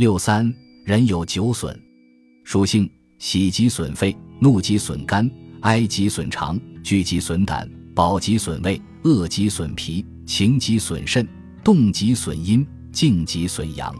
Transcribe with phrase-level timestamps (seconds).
[0.00, 0.50] 六三，
[0.82, 1.78] 人有九损，
[2.42, 5.30] 属性：喜极损肺，怒极损肝，
[5.60, 11.28] 哀极损肠，惧极损胆，饱极损胃，饿极损脾，情极损肾，
[11.62, 13.94] 动极损阴，静极损阳。